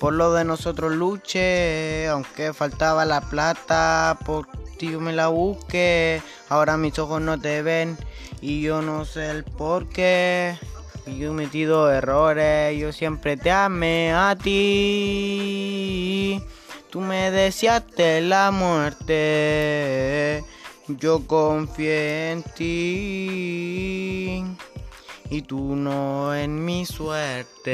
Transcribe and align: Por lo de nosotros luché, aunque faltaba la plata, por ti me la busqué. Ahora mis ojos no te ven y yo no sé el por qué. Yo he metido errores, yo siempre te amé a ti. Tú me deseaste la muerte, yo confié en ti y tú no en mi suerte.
Por 0.00 0.14
lo 0.14 0.32
de 0.32 0.44
nosotros 0.44 0.92
luché, 0.92 2.08
aunque 2.08 2.52
faltaba 2.52 3.04
la 3.04 3.20
plata, 3.20 4.18
por 4.24 4.46
ti 4.78 4.88
me 4.88 5.12
la 5.12 5.28
busqué. 5.28 6.20
Ahora 6.48 6.76
mis 6.76 6.98
ojos 7.00 7.20
no 7.20 7.40
te 7.40 7.62
ven 7.62 7.96
y 8.40 8.62
yo 8.62 8.80
no 8.80 9.04
sé 9.04 9.30
el 9.30 9.42
por 9.42 9.88
qué. 9.88 10.56
Yo 11.06 11.30
he 11.30 11.34
metido 11.34 11.90
errores, 11.90 12.78
yo 12.78 12.92
siempre 12.92 13.36
te 13.36 13.50
amé 13.50 14.12
a 14.12 14.36
ti. 14.36 16.40
Tú 16.90 17.00
me 17.00 17.32
deseaste 17.32 18.20
la 18.20 18.50
muerte, 18.50 20.44
yo 20.86 21.26
confié 21.26 22.32
en 22.32 22.42
ti 22.42 24.44
y 25.30 25.42
tú 25.42 25.76
no 25.76 26.34
en 26.34 26.64
mi 26.64 26.86
suerte. 26.86 27.68